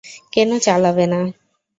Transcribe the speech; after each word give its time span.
কেন 0.33 0.49
চালাবে 0.65 1.05
না? 1.11 1.19